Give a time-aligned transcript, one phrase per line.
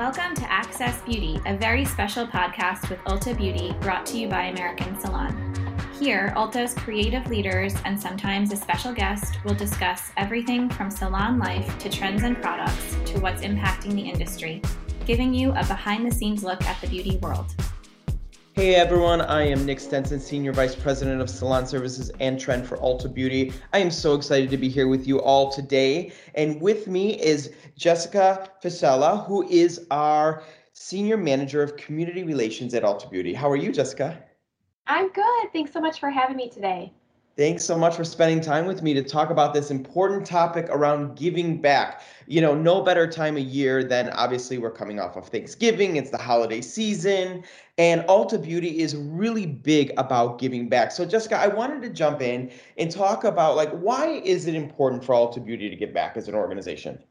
[0.00, 4.44] Welcome to Access Beauty, a very special podcast with Ulta Beauty brought to you by
[4.44, 5.54] American Salon.
[6.00, 11.76] Here, Ulta's creative leaders and sometimes a special guest will discuss everything from salon life
[11.80, 14.62] to trends and products to what's impacting the industry,
[15.04, 17.54] giving you a behind the scenes look at the beauty world.
[18.54, 22.78] Hey everyone, I am Nick Stenson, Senior Vice President of Salon Services and Trend for
[22.78, 23.52] Ulta Beauty.
[23.72, 26.12] I am so excited to be here with you all today.
[26.34, 32.82] And with me is Jessica Fasella, who is our Senior Manager of Community Relations at
[32.82, 33.32] Ulta Beauty.
[33.32, 34.20] How are you, Jessica?
[34.88, 35.52] I'm good.
[35.52, 36.92] Thanks so much for having me today.
[37.40, 41.16] Thanks so much for spending time with me to talk about this important topic around
[41.16, 42.02] giving back.
[42.26, 46.10] You know, no better time of year than obviously we're coming off of Thanksgiving, it's
[46.10, 47.42] the holiday season,
[47.78, 50.92] and Ulta Beauty is really big about giving back.
[50.92, 55.02] So, Jessica, I wanted to jump in and talk about like why is it important
[55.02, 57.02] for Ulta Beauty to give back as an organization?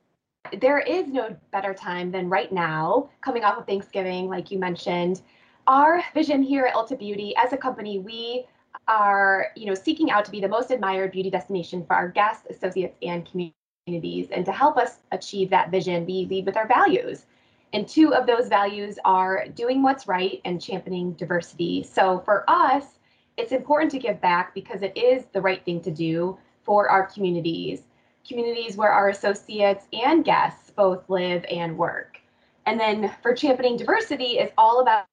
[0.62, 5.24] There is no better time than right now, coming off of Thanksgiving, like you mentioned.
[5.66, 8.46] Our vision here at Ulta Beauty as a company, we
[8.90, 12.48] are you know seeking out to be the most admired beauty destination for our guests
[12.50, 17.26] associates and communities and to help us achieve that vision we lead with our values.
[17.72, 21.84] And two of those values are doing what's right and championing diversity.
[21.84, 22.98] So for us
[23.38, 27.06] it's important to give back because it is the right thing to do for our
[27.06, 27.84] communities
[28.28, 32.20] communities where our associates and guests both live and work.
[32.66, 35.06] And then for championing diversity is all about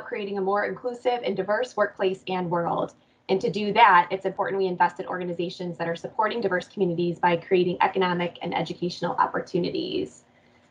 [0.00, 2.94] creating a more inclusive and diverse workplace and world.
[3.28, 7.18] And to do that, it's important we invest in organizations that are supporting diverse communities
[7.18, 10.24] by creating economic and educational opportunities.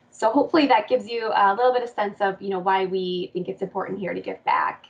[0.10, 3.30] So hopefully that gives you a little bit of sense of, you know, why we
[3.34, 4.88] think it's important here to give back.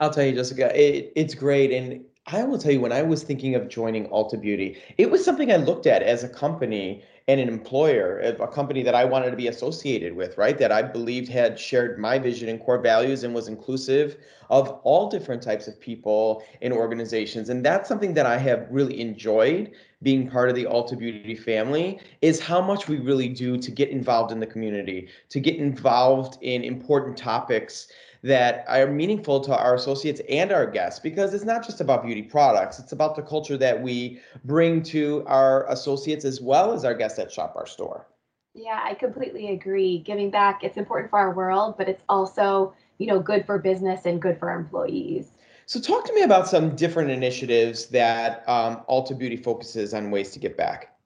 [0.00, 1.72] I'll tell you, Jessica, it, it's great.
[1.72, 5.24] And I will tell you, when I was thinking of joining Ulta Beauty, it was
[5.24, 9.30] something I looked at as a company and an employer, a company that I wanted
[9.30, 10.56] to be associated with, right?
[10.56, 14.16] That I believed had shared my vision and core values and was inclusive
[14.48, 17.50] of all different types of people in organizations.
[17.50, 19.72] And that's something that I have really enjoyed
[20.02, 23.90] being part of the Ulta Beauty family is how much we really do to get
[23.90, 27.88] involved in the community, to get involved in important topics
[28.22, 32.22] that are meaningful to our associates and our guests because it's not just about beauty
[32.22, 36.94] products it's about the culture that we bring to our associates as well as our
[36.94, 38.06] guests that shop our store.
[38.54, 39.98] Yeah i completely agree.
[39.98, 44.06] Giving back it's important for our world but it's also you know good for business
[44.06, 45.32] and good for employees.
[45.66, 50.30] So talk to me about some different initiatives that um, Ulta Beauty focuses on ways
[50.30, 50.96] to give back.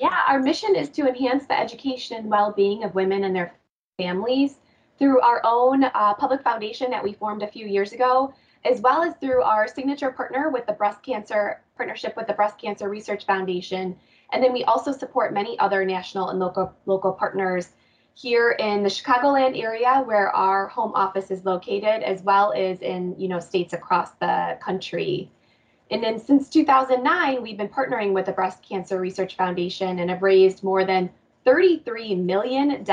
[0.00, 3.54] Yeah, our mission is to enhance the education and well-being of women and their
[3.96, 4.56] families
[4.98, 8.34] through our own uh, public foundation that we formed a few years ago,
[8.64, 12.58] as well as through our signature partner with the breast cancer partnership with the Breast
[12.58, 13.96] Cancer Research Foundation.
[14.32, 17.70] And then we also support many other national and local local partners
[18.14, 23.14] here in the Chicagoland area where our home office is located, as well as in
[23.18, 25.30] you know states across the country.
[25.90, 30.22] And then since 2009, we've been partnering with the Breast Cancer Research Foundation and have
[30.22, 31.10] raised more than
[31.46, 32.84] $33 million,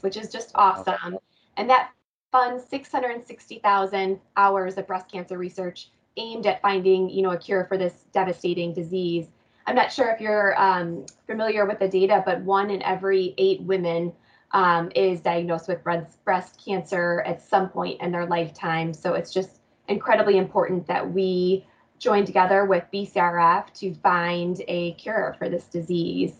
[0.00, 1.18] which is just awesome.
[1.56, 1.90] And that
[2.32, 7.78] funds 660,000 hours of breast cancer research aimed at finding, you know, a cure for
[7.78, 9.26] this devastating disease.
[9.66, 13.62] I'm not sure if you're um, familiar with the data, but one in every eight
[13.62, 14.12] women
[14.52, 18.94] um, is diagnosed with breast, breast cancer at some point in their lifetime.
[18.94, 21.66] So it's just incredibly important that we
[21.98, 26.34] join together with BCRF to find a cure for this disease.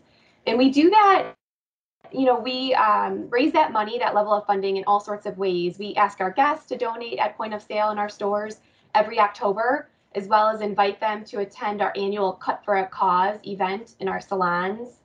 [0.47, 1.35] And we do that
[2.13, 5.39] you know, we um, raise that money, that level of funding in all sorts of
[5.39, 5.79] ways.
[5.79, 8.61] We ask our guests to donate at point of sale in our stores
[8.95, 13.39] every October, as well as invite them to attend our annual Cut for a Cause
[13.47, 15.01] event in our salons.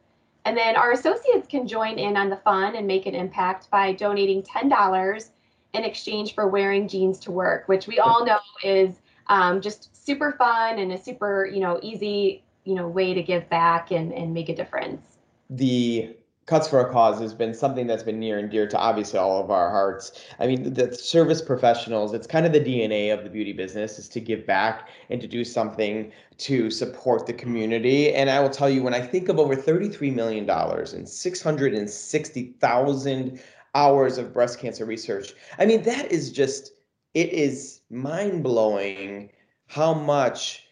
[0.46, 3.94] And then our associates can join in on the fun and make an impact by
[3.94, 5.30] donating $10
[5.74, 10.34] in exchange for wearing jeans to work, which we all know is um, just super
[10.34, 14.34] fun and a super, you know, easy, you know, way to give back and, and
[14.34, 15.20] make a difference.
[15.50, 16.16] The
[16.48, 19.44] Cuts for a Cause has been something that's been near and dear to obviously all
[19.44, 20.26] of our hearts.
[20.40, 24.10] I mean, the service professionals, it's kind of the DNA of the beauty business is
[24.10, 28.14] to give back and to do something to support the community.
[28.14, 33.40] And I will tell you, when I think of over $33 million and 660,000
[33.74, 36.74] hours of breast cancer research, I mean, that is just,
[37.14, 39.30] it is mind blowing
[39.68, 40.66] how much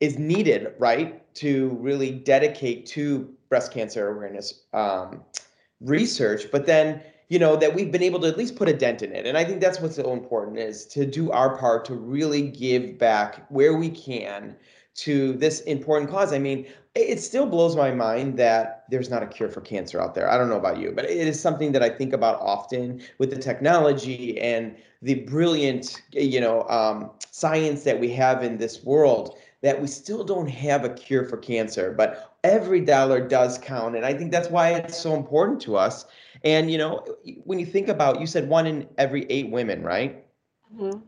[0.00, 5.22] is needed, right, to really dedicate to breast cancer awareness um,
[5.80, 9.02] research, but then you know that we've been able to at least put a dent
[9.02, 11.92] in it and i think that's what's so important is to do our part to
[11.92, 14.54] really give back where we can
[14.96, 16.32] to this important cause.
[16.32, 20.14] I mean, it still blows my mind that there's not a cure for cancer out
[20.14, 20.30] there.
[20.30, 23.30] I don't know about you, but it is something that I think about often with
[23.30, 29.38] the technology and the brilliant, you know, um, science that we have in this world.
[29.62, 34.04] That we still don't have a cure for cancer, but every dollar does count, and
[34.04, 36.04] I think that's why it's so important to us.
[36.44, 37.04] And you know,
[37.44, 40.24] when you think about, you said one in every eight women, right?
[40.74, 40.98] Mm-hmm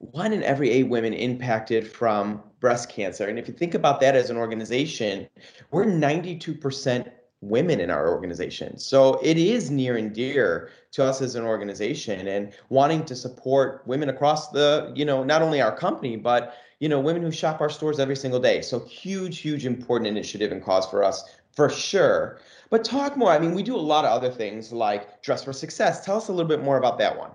[0.00, 3.26] one in every eight women impacted from breast cancer.
[3.26, 5.28] And if you think about that as an organization,
[5.70, 7.10] we're 92%
[7.42, 8.78] women in our organization.
[8.78, 13.82] So it is near and dear to us as an organization and wanting to support
[13.86, 17.60] women across the, you know, not only our company, but, you know, women who shop
[17.60, 18.62] our stores every single day.
[18.62, 22.40] So huge, huge, important initiative and cause for us for sure.
[22.70, 23.30] But talk more.
[23.30, 26.04] I mean, we do a lot of other things like Dress for Success.
[26.04, 27.30] Tell us a little bit more about that one.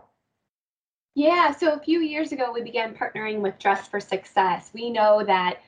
[1.13, 4.71] Yeah, so a few years ago, we began partnering with Dress for Success.
[4.73, 5.61] We know that,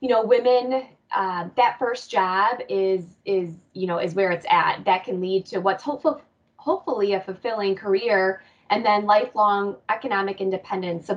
[0.00, 4.84] you know, women, uh, that first job is is you know is where it's at.
[4.84, 6.20] That can lead to what's hopeful,
[6.56, 11.10] hopefully a fulfilling career, and then lifelong economic independence,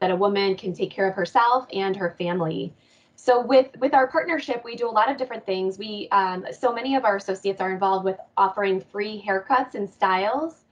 [0.00, 2.74] that a woman can take care of herself and her family.
[3.16, 5.76] So with with our partnership, we do a lot of different things.
[5.76, 10.64] We um, so many of our associates are involved with offering free haircuts and styles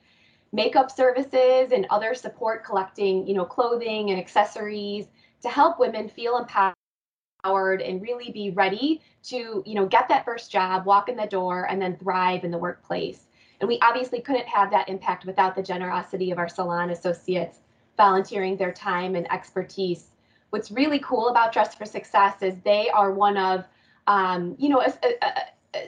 [0.53, 5.07] makeup services and other support collecting, you know, clothing and accessories
[5.43, 10.51] to help women feel empowered and really be ready to, you know, get that first
[10.51, 13.27] job, walk in the door and then thrive in the workplace.
[13.61, 17.59] And we obviously couldn't have that impact without the generosity of our salon associates
[17.97, 20.11] volunteering their time and expertise.
[20.51, 23.65] What's really cool about Dress for Success is they are one of,
[24.07, 25.43] um, you know, a, a,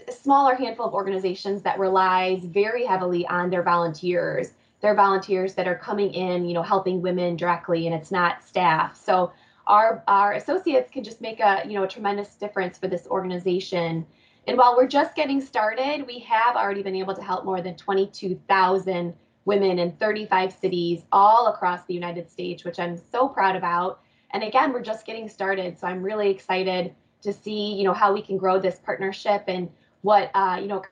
[0.09, 4.53] a smaller handful of organizations that relies very heavily on their volunteers.
[4.81, 8.97] Their volunteers that are coming in, you know, helping women directly, and it's not staff.
[8.97, 9.33] So
[9.67, 14.07] our our associates can just make a you know a tremendous difference for this organization.
[14.47, 17.77] And while we're just getting started, we have already been able to help more than
[17.77, 19.15] 22,000
[19.49, 24.00] women in 35 cities all across the United States, which I'm so proud about.
[24.31, 28.12] And again, we're just getting started, so I'm really excited to see you know how
[28.12, 29.69] we can grow this partnership and
[30.03, 30.83] what uh, you know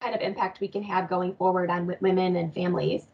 [0.00, 3.06] kind of impact we can have going forward on women and families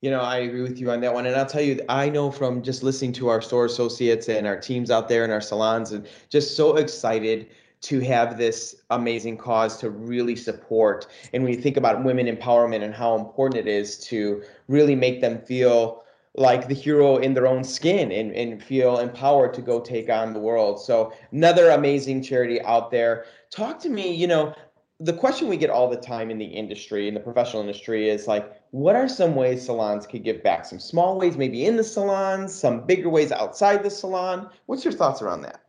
[0.00, 2.32] you know i agree with you on that one and i'll tell you i know
[2.32, 5.92] from just listening to our store associates and our teams out there in our salons
[5.92, 7.48] and just so excited
[7.80, 12.82] to have this amazing cause to really support and when you think about women empowerment
[12.82, 16.04] and how important it is to really make them feel
[16.38, 20.32] like the hero in their own skin and, and feel empowered to go take on
[20.32, 20.80] the world.
[20.80, 23.24] So another amazing charity out there.
[23.50, 24.54] Talk to me, you know,
[25.00, 28.26] the question we get all the time in the industry, in the professional industry, is
[28.26, 30.64] like, what are some ways salons could give back?
[30.64, 34.50] Some small ways, maybe in the salon, some bigger ways outside the salon.
[34.66, 35.60] What's your thoughts around that?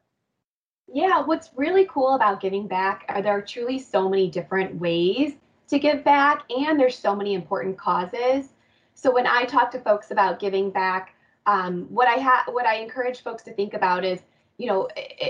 [0.92, 5.34] Yeah, what's really cool about giving back are there are truly so many different ways
[5.68, 8.54] to give back, and there's so many important causes.
[8.96, 11.14] So when I talk to folks about giving back,
[11.46, 14.22] um, what I have, what I encourage folks to think about is,
[14.58, 14.90] you know,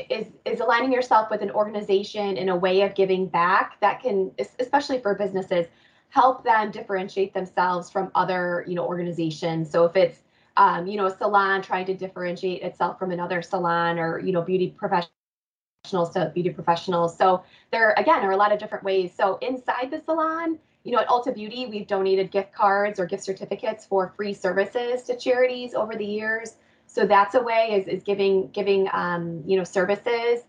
[0.09, 4.31] is is aligning yourself with an organization in a way of giving back that can,
[4.59, 5.67] especially for businesses,
[6.09, 9.69] help them differentiate themselves from other, you know, organizations.
[9.69, 10.19] So if it's
[10.57, 14.41] um, you know, a salon trying to differentiate itself from another salon or, you know,
[14.41, 14.75] beauty
[15.84, 17.18] professionals to beauty professionals.
[17.18, 19.12] So there again are a lot of different ways.
[19.16, 23.24] So inside the salon, you know, at Ulta Beauty, we've donated gift cards or gift
[23.24, 26.56] certificates for free services to charities over the years.
[26.88, 30.44] So that's a way is, is giving giving um, you know services.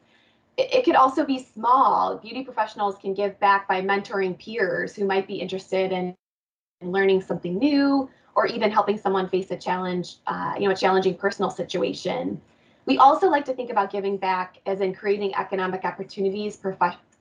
[0.57, 2.17] It, it could also be small.
[2.19, 6.15] Beauty professionals can give back by mentoring peers who might be interested in,
[6.81, 10.77] in learning something new or even helping someone face a challenge, uh, you know, a
[10.77, 12.41] challenging personal situation.
[12.87, 16.57] We also like to think about giving back as in creating economic opportunities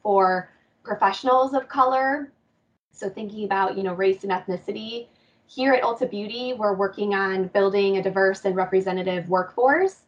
[0.02, 0.50] for
[0.84, 2.32] professionals of color
[3.00, 5.08] so thinking about, you know, race and ethnicity.
[5.48, 10.02] Here at Ulta Beauty, we're working on building a diverse and representative workforce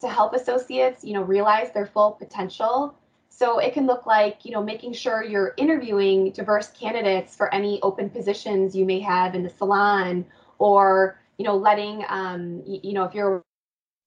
[0.00, 2.94] to help associates, you know, realize their full potential.
[3.28, 7.80] So it can look like, you know, making sure you're interviewing diverse candidates for any
[7.82, 10.24] open positions you may have in the salon
[10.58, 13.44] or, you know, letting, um, you know, if you're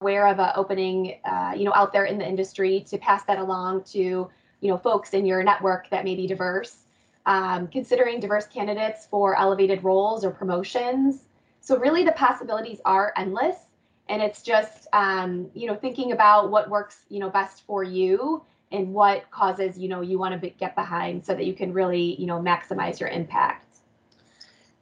[0.02, 3.38] aware of an opening, uh, you know, out there in the industry to pass that
[3.38, 6.86] along to, you know, folks in your network that may be diverse
[7.26, 11.26] um, considering diverse candidates for elevated roles or promotions.
[11.62, 13.56] So really the possibilities are endless
[14.08, 18.44] and it's just um, you know thinking about what works you know best for you
[18.72, 22.20] and what causes you know you want to get behind so that you can really
[22.20, 23.69] you know maximize your impact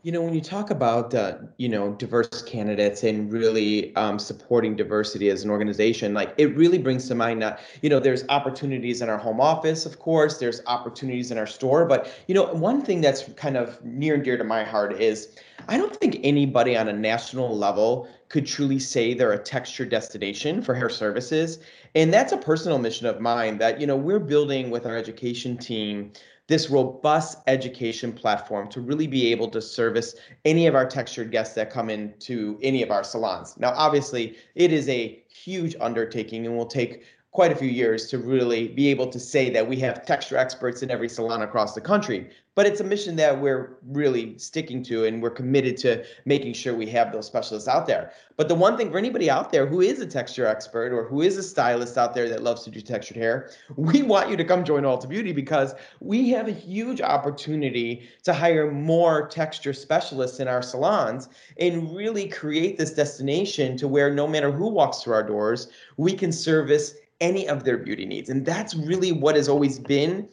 [0.03, 4.75] You know, when you talk about uh, you know diverse candidates and really um, supporting
[4.75, 9.01] diversity as an organization, like it really brings to mind that you know there's opportunities
[9.01, 12.83] in our home office, of course, there's opportunities in our store, but you know one
[12.83, 15.35] thing that's kind of near and dear to my heart is
[15.67, 20.61] I don't think anybody on a national level could truly say they're a texture destination
[20.61, 21.57] for hair services,
[21.95, 25.57] and that's a personal mission of mine that you know we're building with our education
[25.57, 26.11] team
[26.47, 31.53] this robust education platform to really be able to service any of our textured guests
[31.55, 33.55] that come into any of our salons.
[33.57, 37.03] Now, obviously, it is a huge undertaking and will take
[37.37, 40.81] quite a few years to really be able to say that we have texture experts
[40.81, 42.31] in every salon across the country.
[42.55, 46.73] But it's a mission that we're really sticking to, and we're committed to making sure
[46.75, 48.11] we have those specialists out there.
[48.37, 51.21] But the one thing for anybody out there who is a texture expert or who
[51.21, 54.43] is a stylist out there that loves to do textured hair, we want you to
[54.43, 60.39] come join Ulta Beauty because we have a huge opportunity to hire more texture specialists
[60.39, 61.29] in our salons
[61.59, 65.67] and really create this destination to where no matter who walks through our doors,
[65.97, 68.29] we can service any of their beauty needs.
[68.29, 70.29] And that's really what has always been,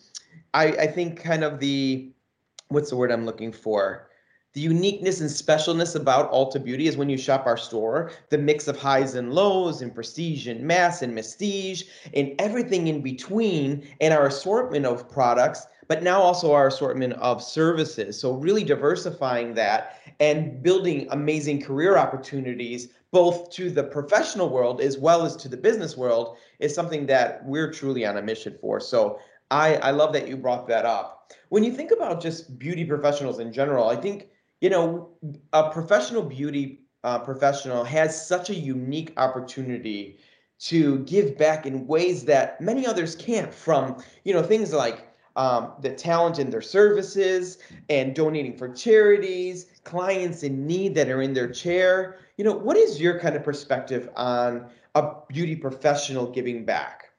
[0.53, 2.11] I, I think, kind of the
[2.69, 4.09] what's the word I'm looking for?
[4.55, 8.69] The uniqueness and specialness about Ulta Beauty is when you shop our store, the mix
[8.69, 11.83] of highs and lows and prestige and mass and prestige
[12.14, 17.43] and everything in between and our assortment of products, but now also our assortment of
[17.43, 18.19] services.
[18.19, 24.99] So really diversifying that and building amazing career opportunities both to the professional world as
[24.99, 28.80] well as to the business world is something that we're truly on a mission for.
[28.80, 29.21] So
[29.52, 31.33] I, I love that you brought that up.
[31.50, 34.30] When you think about just beauty professionals in general, I think,
[34.61, 35.11] you know,
[35.52, 40.18] a professional beauty uh, professional has such a unique opportunity
[40.71, 45.06] to give back in ways that many others can't from, you know, things like
[45.37, 51.23] um, the talent in their services and donating for charities, clients in need that are
[51.23, 52.18] in their chair.
[52.37, 57.11] You know, what is your kind of perspective on a beauty professional giving back?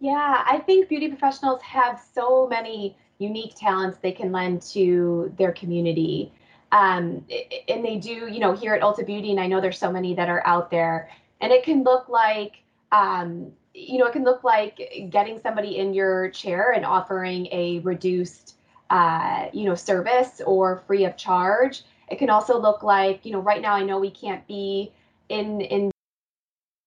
[0.00, 5.52] Yeah, I think beauty professionals have so many unique talents they can lend to their
[5.52, 6.32] community.
[6.72, 7.24] Um,
[7.68, 10.14] and they do, you know, here at Ulta Beauty, and I know there's so many
[10.14, 11.08] that are out there,
[11.40, 15.92] and it can look like um, you know, it can look like getting somebody in
[15.92, 18.56] your chair and offering a reduced,
[18.88, 21.82] uh, you know, service or free of charge.
[22.08, 24.92] It can also look like, you know, right now I know we can't be
[25.28, 25.90] in in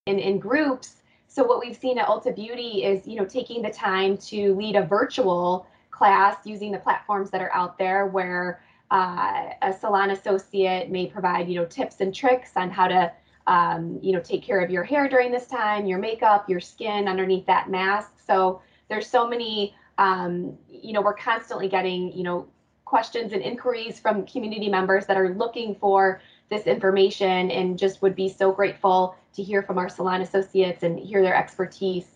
[0.06, 1.02] in, in groups.
[1.28, 4.74] So what we've seen at Ulta Beauty is, you know, taking the time to lead
[4.76, 10.90] a virtual class using the platforms that are out there where uh, a salon associate
[10.90, 13.12] may provide, you know, tips and tricks on how to
[13.46, 17.08] um, you know, take care of your hair during this time, your makeup, your skin
[17.08, 18.12] underneath that mask.
[18.24, 22.46] So there's so many, um, you know, we're constantly getting, you know,
[22.90, 28.16] questions and inquiries from community members that are looking for this information and just would
[28.16, 32.06] be so grateful to hear from our salon associates and hear their expertise.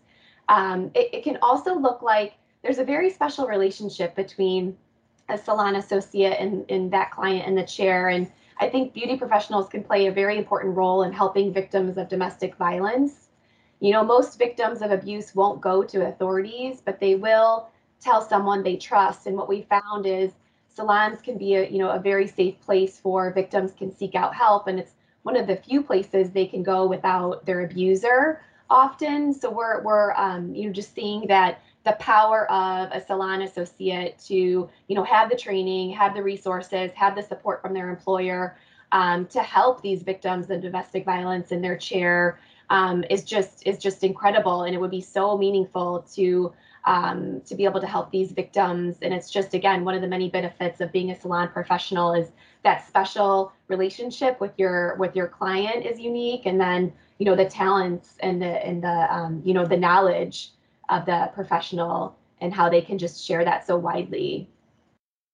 [0.49, 4.77] Um, it, it can also look like there's a very special relationship between
[5.29, 9.69] a salon associate and, and that client and the chair and I think beauty professionals
[9.69, 13.29] can play a very important role in helping victims of domestic violence.
[13.81, 17.69] You know, most victims of abuse won't go to authorities, but they will
[18.01, 19.27] tell someone they trust.
[19.27, 20.31] And what we found is
[20.75, 24.35] salons can be a, you know, a very safe place for victims can seek out
[24.35, 24.67] help.
[24.67, 29.33] And it's one of the few places they can go without their abuser often.
[29.33, 34.19] So we're, we're um, you know, just seeing that the power of a salon associate
[34.19, 38.57] to you know have the training have the resources have the support from their employer
[38.93, 42.39] um, to help these victims of domestic violence in their chair
[42.71, 46.53] um, is just is just incredible and it would be so meaningful to
[46.87, 50.09] um, to be able to help these victims and it's just again one of the
[50.09, 52.29] many benefits of being a salon professional is
[52.63, 57.45] that special relationship with your with your client is unique and then you know the
[57.45, 60.51] talents and the and the um, you know the knowledge
[60.89, 64.49] of the professional and how they can just share that so widely.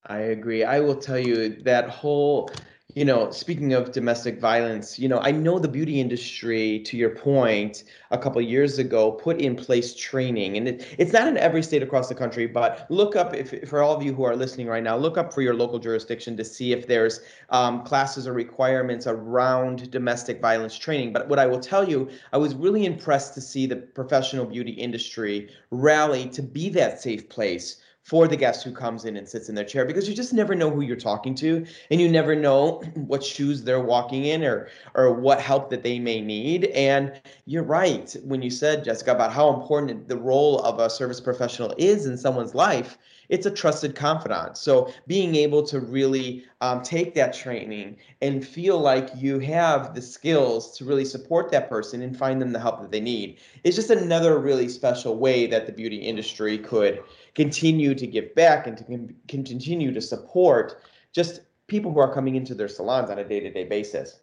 [0.07, 0.65] I agree.
[0.65, 2.51] I will tell you that whole
[2.95, 7.11] you know, speaking of domestic violence, you know, I know the beauty industry, to your
[7.11, 11.63] point, a couple years ago put in place training, and it, it's not in every
[11.63, 14.67] state across the country, but look up if for all of you who are listening
[14.67, 17.21] right now, look up for your local jurisdiction to see if there's
[17.51, 21.13] um, classes or requirements around domestic violence training.
[21.13, 24.73] But what I will tell you, I was really impressed to see the professional beauty
[24.73, 27.77] industry rally to be that safe place
[28.11, 30.57] for the guest who comes in and sits in their chair because you just never
[30.57, 34.69] know who you're talking to and you never know what shoes they're walking in or
[34.97, 37.13] or what help that they may need and
[37.47, 41.73] you're right when you said Jessica about how important the role of a service professional
[41.79, 42.99] is in someone's life
[43.31, 44.59] it's a trusted confidant.
[44.59, 50.03] So being able to really um, take that training and feel like you have the
[50.03, 53.77] skills to really support that person and find them the help that they need is
[53.77, 57.03] just another really special way that the beauty industry could
[57.35, 60.83] continue to give back and to con- continue to support
[61.13, 64.21] just people who are coming into their salons on a day-to-day basis.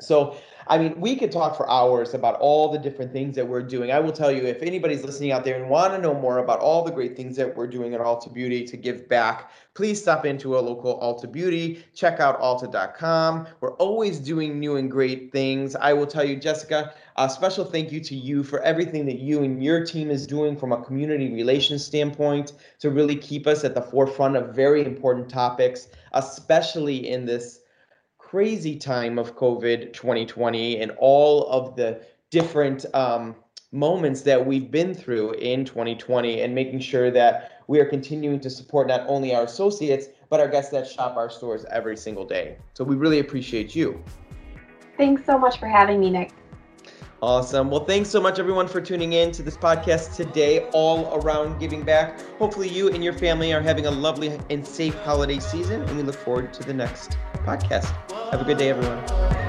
[0.00, 0.36] So,
[0.66, 3.92] I mean, we could talk for hours about all the different things that we're doing.
[3.92, 6.60] I will tell you, if anybody's listening out there and want to know more about
[6.60, 10.24] all the great things that we're doing at Ulta Beauty to give back, please stop
[10.24, 11.84] into a local Ulta Beauty.
[11.94, 13.46] Check out ulta.com.
[13.60, 15.76] We're always doing new and great things.
[15.76, 19.42] I will tell you, Jessica, a special thank you to you for everything that you
[19.42, 23.74] and your team is doing from a community relations standpoint to really keep us at
[23.74, 27.60] the forefront of very important topics, especially in this
[28.34, 32.00] crazy time of COVID 2020 and all of the
[32.30, 33.36] different um,
[33.70, 38.50] moments that we've been through in 2020 and making sure that we are continuing to
[38.50, 42.56] support not only our associates, but our guests that shop our stores every single day.
[42.72, 44.02] So we really appreciate you.
[44.96, 46.32] Thanks so much for having me, Nick.
[47.22, 47.70] Awesome.
[47.70, 51.84] Well, thanks so much, everyone, for tuning in to this podcast today, all around giving
[51.84, 52.20] back.
[52.40, 56.02] Hopefully, you and your family are having a lovely and safe holiday season, and we
[56.02, 57.94] look forward to the next podcast.
[58.30, 59.43] Have a good day, everyone.